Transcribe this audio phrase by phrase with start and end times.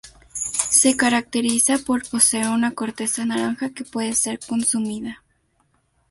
[0.71, 5.21] Se caracteriza por poseer una corteza naranja que puede ser consumida.